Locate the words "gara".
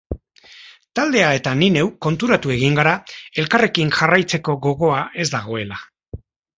2.81-2.97